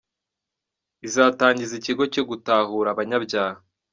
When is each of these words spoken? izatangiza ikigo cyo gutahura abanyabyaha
izatangiza 1.07 1.73
ikigo 1.79 2.03
cyo 2.13 2.23
gutahura 2.29 2.87
abanyabyaha 2.93 3.59